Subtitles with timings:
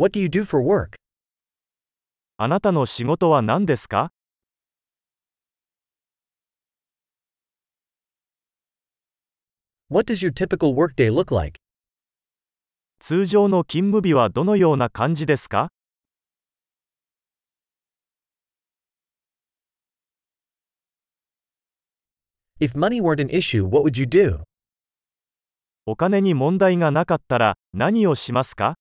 [0.00, 0.96] What do you do for work?
[2.38, 4.10] あなたの仕事は何ですか
[9.90, 11.60] What does your typical workday look like?
[12.98, 15.68] 通常の勤務日はどのような感じですか
[22.58, 24.44] If money weren't an issue, what would you do?
[25.84, 28.79] お金に問題がなかったら何をしますか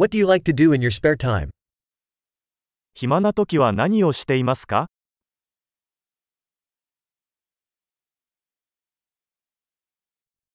[0.00, 1.50] What do you like to do in your spare time?
[2.94, 4.86] 暇な時は何をしていますか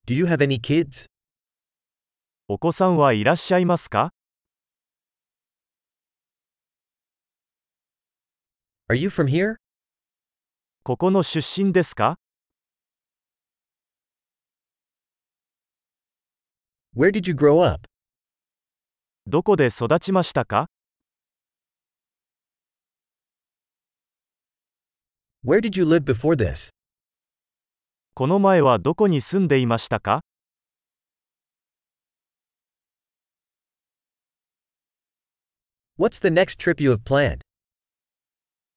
[0.08, 1.06] Do you have any kids?
[2.48, 4.16] お子さんはいらっしゃいますか
[8.90, 9.58] Are you from here?
[10.82, 12.18] ここの出身ですか
[16.98, 17.88] Where did you grow up?
[19.28, 20.68] どこで育ちましたか
[25.44, 26.70] Where did you live before this?
[28.14, 30.22] この前はどこに住んでいましたか
[35.98, 37.40] What's the next trip you have planned?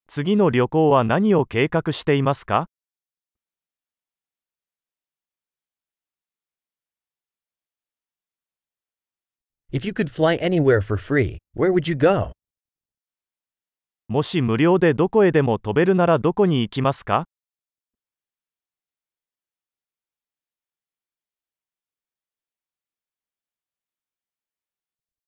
[0.07, 2.69] 次の旅行は何を計画していますか
[9.72, 12.32] If you could fly anywhere for free, where would you go?
[14.08, 17.26] もし無料でどこへでも飛べるならどこに行きますか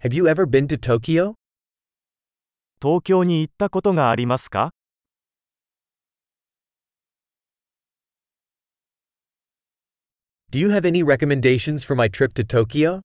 [0.04, 1.34] Have you ever been to Tokyo?
[2.80, 4.70] 東京に行ったことがありますか
[10.52, 13.02] Do you have any recommendations for my trip to Tokyo?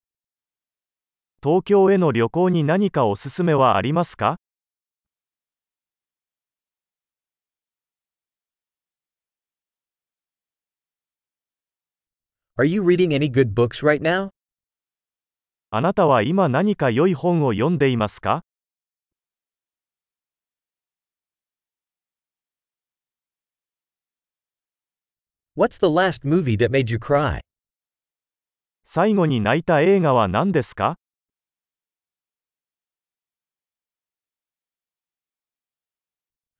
[1.45, 4.37] 東京への旅行に何かおすすめはありますか
[12.57, 14.29] Are you reading any good books right now?
[15.69, 18.41] あなたは今何か良い本を読んでいますか
[25.55, 27.41] What's the last movie that made you cry?
[28.81, 30.95] 最後に泣いた映画は何ですか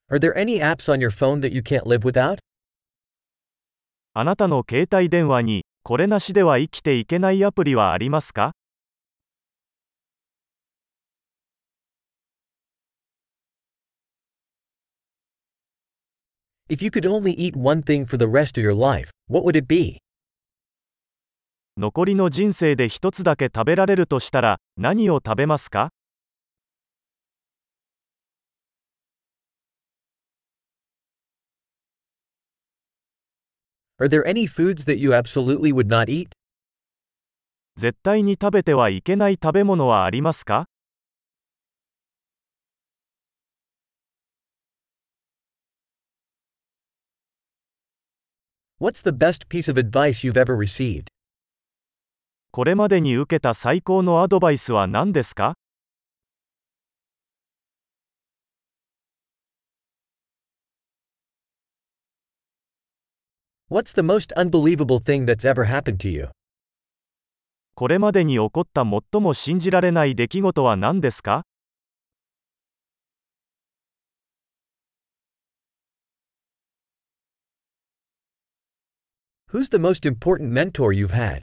[0.08, 2.38] Are there any apps on your phone that you can't live without?
[4.14, 8.52] あなたの携帯電話にこれなしでは生きていけないアプリはありますか
[16.68, 19.56] If you could only eat one thing for the rest of your life, what would
[19.56, 19.98] it be?
[21.76, 25.90] 残りの人生で一つだけ食べられるとしたら何を食べますか
[33.98, 36.32] Are there any foods that you absolutely would not eat?
[37.78, 40.66] 絶対に食べてはいけない食べ物はありますか
[48.78, 51.06] What's the best piece of advice you've ever received?
[52.50, 55.54] これまでに受けた最高のアドバイスは何ですか
[63.68, 66.28] What's the most unbelievable thing that's ever happened to you?
[67.74, 71.42] これまでに起こった最も信じられない出来事は何ですか
[79.52, 81.40] Who's the most important mentor you've had?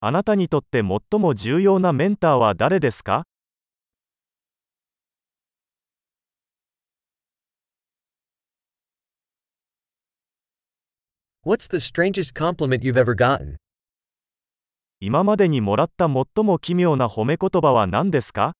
[0.00, 3.24] あなたにとって最も重要なメンターは誰ですか
[11.46, 13.56] What's the strangest compliment you've ever gotten?
[15.00, 18.54] 今までにもらった最も奇妙な褒め言葉は何ですか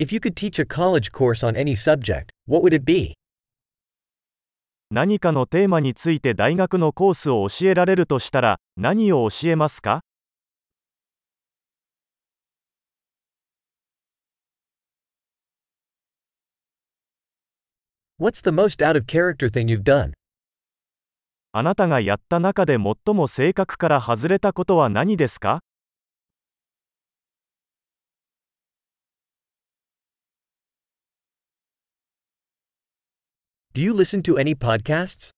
[0.00, 3.12] If you could teach a college course on any subject, what would it be?
[4.90, 10.00] 何かのテーマについて大学のコースを教えられるとしたら何を教えますか
[18.22, 20.12] What's the most out of character thing you've done?
[21.50, 25.58] あなたがやった中で最も性格から外れたことは何ですか
[33.74, 35.32] Do you listen to any podcasts?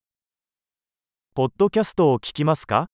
[1.35, 2.89] ポッドキャストを聞きますか